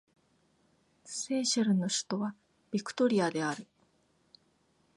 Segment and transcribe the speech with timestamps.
[1.05, 2.33] セーシェルの首都は
[2.71, 3.67] ビクトリアである